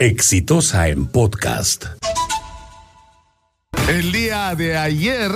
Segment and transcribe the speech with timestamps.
[0.00, 1.84] Exitosa en podcast.
[3.86, 5.30] El día de ayer,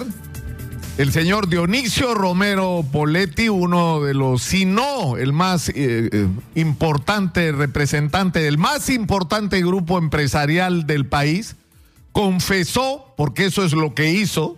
[0.97, 7.53] el señor Dionisio Romero Poletti, uno de los, si no el más eh, eh, importante
[7.53, 11.57] representante del más importante grupo empresarial del país,
[12.13, 14.57] confesó, porque eso es lo que hizo,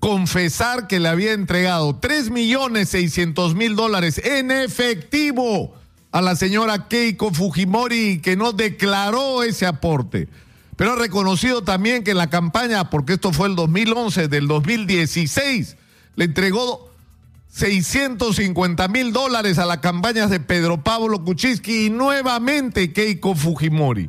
[0.00, 5.72] confesar que le había entregado 3 millones 600 mil dólares en efectivo
[6.16, 10.28] a la señora Keiko Fujimori que no declaró ese aporte.
[10.74, 15.76] Pero ha reconocido también que en la campaña, porque esto fue el 2011, del 2016,
[16.14, 16.90] le entregó
[17.52, 24.08] 650 mil dólares a las campañas de Pedro Pablo Kuczynski y nuevamente Keiko Fujimori.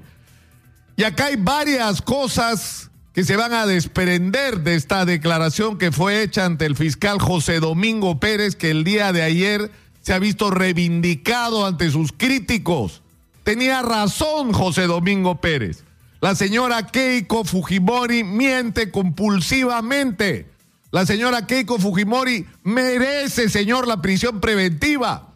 [0.95, 6.23] Y acá hay varias cosas que se van a desprender de esta declaración que fue
[6.23, 9.71] hecha ante el fiscal José Domingo Pérez, que el día de ayer
[10.07, 13.01] se ha visto reivindicado ante sus críticos.
[13.43, 15.83] Tenía razón José Domingo Pérez.
[16.21, 20.49] La señora Keiko Fujimori miente compulsivamente.
[20.91, 25.33] La señora Keiko Fujimori merece, señor, la prisión preventiva.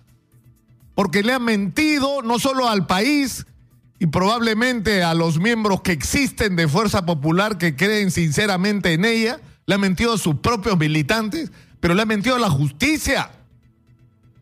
[0.96, 3.46] Porque le ha mentido no solo al país
[4.00, 9.42] y probablemente a los miembros que existen de Fuerza Popular que creen sinceramente en ella,
[9.66, 13.32] le ha mentido a sus propios militantes, pero le ha mentido a la justicia.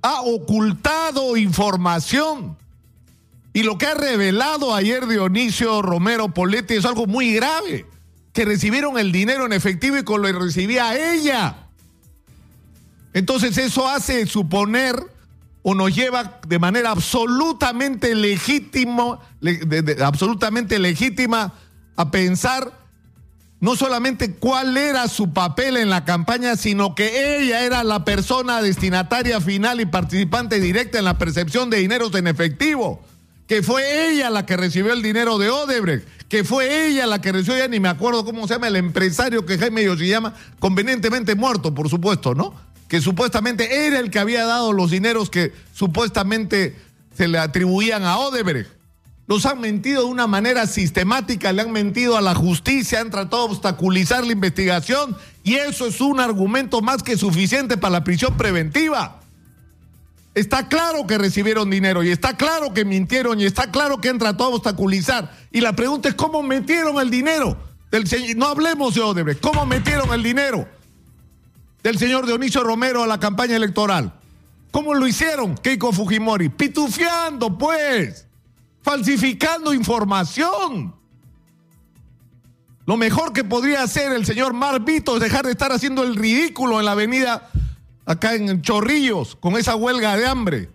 [0.01, 2.57] Ha ocultado información
[3.53, 7.85] y lo que ha revelado ayer Dionisio Romero Poletti es algo muy grave,
[8.31, 11.67] que recibieron el dinero en efectivo y con lo recibía ella.
[13.13, 14.95] Entonces eso hace suponer
[15.63, 19.19] o nos lleva de manera absolutamente legítimo,
[20.01, 21.53] absolutamente legítima
[21.95, 22.78] a pensar
[23.59, 28.61] no solamente cuál era su papel en la campaña, sino que ella era la persona
[28.61, 33.03] destinataria final y participante directa en la percepción de dineros en efectivo
[33.49, 37.31] que fue ella la que recibió el dinero de Odebrecht, que fue ella la que
[37.31, 41.73] recibió, ya ni me acuerdo cómo se llama el empresario que Jaime llama, convenientemente muerto,
[41.73, 42.53] por supuesto, ¿no?
[42.87, 46.75] Que supuestamente era el que había dado los dineros que supuestamente
[47.17, 48.69] se le atribuían a Odebrecht.
[49.29, 53.45] Los han mentido de una manera sistemática, le han mentido a la justicia, han tratado
[53.45, 58.35] de obstaculizar la investigación y eso es un argumento más que suficiente para la prisión
[58.37, 59.19] preventiva.
[60.33, 64.17] Está claro que recibieron dinero y está claro que mintieron y está claro que han
[64.17, 65.31] tratado de obstaculizar.
[65.51, 67.55] Y la pregunta es cómo metieron el dinero.
[67.91, 70.67] Del señor, no hablemos de Odebrecht, ¿cómo metieron el dinero
[71.83, 74.11] del señor Dionisio Romero a la campaña electoral?
[74.71, 76.49] ¿Cómo lo hicieron, Keiko Fujimori?
[76.49, 78.25] Pitufiando, pues,
[78.81, 80.93] falsificando información.
[82.85, 86.79] Lo mejor que podría hacer el señor Marvito es dejar de estar haciendo el ridículo
[86.79, 87.49] en la avenida
[88.05, 90.69] acá en Chorrillos con esa huelga de hambre,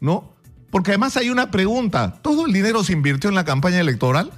[0.00, 0.32] ¿no?
[0.70, 4.32] Porque además hay una pregunta, ¿todo el dinero se invirtió en la campaña electoral?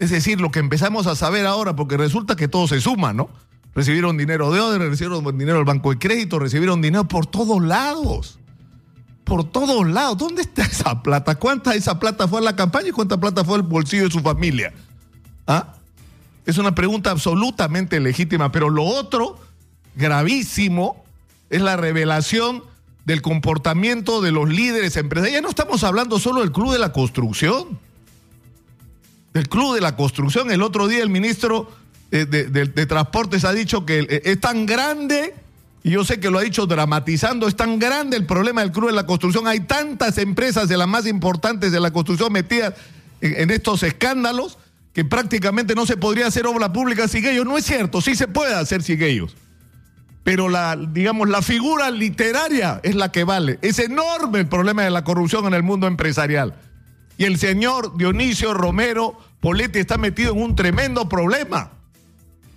[0.00, 3.28] Es decir, lo que empezamos a saber ahora, porque resulta que todo se suma, ¿no?
[3.74, 8.38] Recibieron dinero de Odre, recibieron dinero del Banco de Crédito, recibieron dinero por todos lados.
[9.24, 10.18] Por todos lados.
[10.18, 11.34] ¿Dónde está esa plata?
[11.36, 14.10] ¿Cuánta de esa plata fue a la campaña y cuánta plata fue al bolsillo de
[14.10, 14.72] su familia?
[15.46, 15.74] ¿Ah?
[16.46, 19.40] Es una pregunta absolutamente legítima, pero lo otro,
[19.96, 21.04] gravísimo,
[21.48, 22.62] es la revelación
[23.06, 25.40] del comportamiento de los líderes empresariales.
[25.40, 27.78] Ya no estamos hablando solo del Club de la Construcción.
[29.32, 30.50] Del Club de la Construcción.
[30.50, 31.70] El otro día el ministro
[32.10, 35.34] de, de Transportes ha dicho que eh, es tan grande,
[35.84, 38.88] y yo sé que lo ha dicho dramatizando, es tan grande el problema del Club
[38.88, 39.46] de la Construcción.
[39.46, 42.74] Hay tantas empresas de las más importantes de la construcción metidas
[43.20, 44.58] en, en estos escándalos
[44.92, 47.44] que prácticamente no se podría hacer obra pública sin ellos.
[47.46, 49.36] No es cierto, sí se puede hacer sin ellos
[50.24, 53.58] pero la, digamos, la figura literaria es la que vale.
[53.60, 56.54] Es enorme el problema de la corrupción en el mundo empresarial.
[57.18, 61.72] Y el señor Dionisio Romero Poletti está metido en un tremendo problema.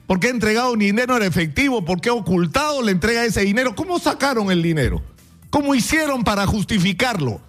[0.08, 3.76] Porque ha entregado dinero en efectivo, porque ha ocultado la entrega de ese dinero.
[3.76, 5.04] ¿Cómo sacaron el dinero?
[5.50, 7.42] ¿Cómo hicieron para justificarlo?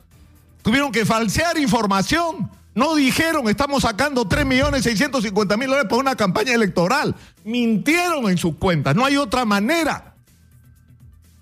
[0.62, 2.50] Tuvieron que falsear información.
[2.74, 7.15] No dijeron, estamos sacando 3.650.000 dólares para una campaña electoral.
[7.44, 8.94] Mintieron en sus cuentas.
[8.94, 10.15] No hay otra manera.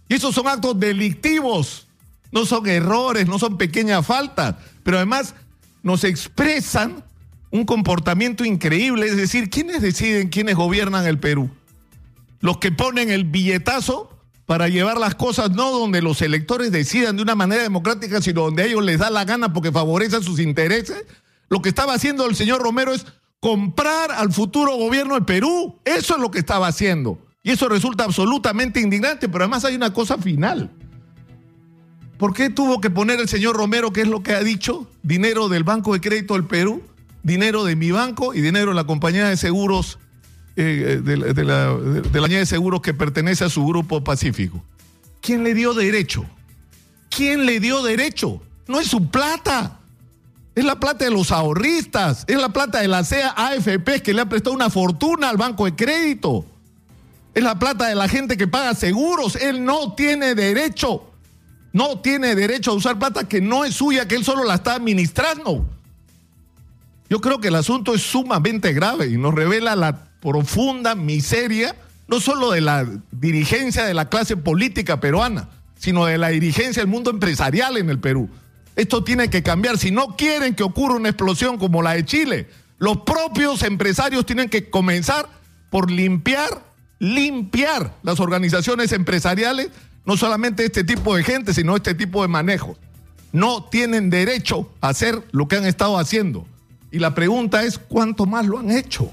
[0.08, 1.87] Y esos son actos delictivos.
[2.31, 4.56] No son errores, no son pequeñas faltas.
[4.82, 5.35] Pero además
[5.82, 7.02] nos expresan
[7.50, 9.06] un comportamiento increíble.
[9.06, 11.50] Es decir, ¿quiénes deciden quiénes gobiernan el Perú?
[12.40, 14.10] Los que ponen el billetazo
[14.46, 18.62] para llevar las cosas no donde los electores decidan de una manera democrática, sino donde
[18.62, 21.04] a ellos les da la gana porque favorecen sus intereses
[21.48, 23.06] lo que estaba haciendo el señor Romero es
[23.40, 25.78] comprar al futuro gobierno del Perú.
[25.84, 27.19] Eso es lo que estaba haciendo.
[27.43, 30.70] Y eso resulta absolutamente indignante, pero además hay una cosa final.
[32.19, 35.48] ¿Por qué tuvo que poner el señor Romero, qué es lo que ha dicho, dinero
[35.48, 36.82] del Banco de Crédito del Perú?
[37.26, 39.99] Dinero de mi banco y dinero de la compañía de seguros,
[40.55, 44.62] eh, de, la, de, la, de compañía de seguros que pertenece a su grupo Pacífico.
[45.20, 46.25] ¿Quién le dio derecho?
[47.11, 48.40] ¿Quién le dio derecho?
[48.69, 49.81] No es su plata.
[50.55, 54.22] Es la plata de los ahorristas, es la plata de la CEA AFP que le
[54.22, 56.46] ha prestado una fortuna al banco de crédito.
[57.34, 59.37] Es la plata de la gente que paga seguros.
[59.37, 61.11] Él no tiene derecho.
[61.72, 64.76] No tiene derecho a usar plata que no es suya, que él solo la está
[64.76, 65.69] administrando.
[67.08, 71.76] Yo creo que el asunto es sumamente grave y nos revela la profunda miseria,
[72.08, 75.49] no solo de la dirigencia de la clase política peruana,
[75.79, 78.29] sino de la dirigencia del mundo empresarial en el Perú.
[78.75, 79.79] Esto tiene que cambiar.
[79.79, 82.49] Si no quieren que ocurra una explosión como la de Chile,
[82.79, 85.29] los propios empresarios tienen que comenzar
[85.70, 86.62] por limpiar,
[86.99, 89.70] limpiar las organizaciones empresariales,
[90.05, 92.76] no solamente este tipo de gente, sino este tipo de manejo.
[93.32, 96.47] No tienen derecho a hacer lo que han estado haciendo.
[96.96, 99.10] Y la pregunta es, ¿cuánto más lo han hecho?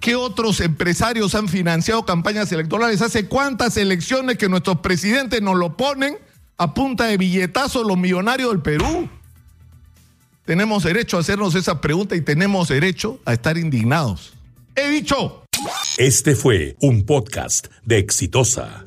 [0.00, 3.02] ¿Qué otros empresarios han financiado campañas electorales?
[3.02, 6.16] ¿Hace cuántas elecciones que nuestros presidentes nos lo ponen?
[6.62, 9.08] a punta de billetazos los millonarios del Perú?
[10.44, 14.32] Tenemos derecho a hacernos esa pregunta y tenemos derecho a estar indignados.
[14.76, 15.44] He dicho.
[15.98, 18.84] Este fue un podcast de Exitosa.